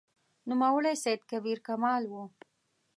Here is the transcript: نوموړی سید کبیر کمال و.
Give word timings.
نوموړی 0.49 0.93
سید 1.03 1.21
کبیر 1.31 1.57
کمال 1.67 2.03
و. 2.07 2.13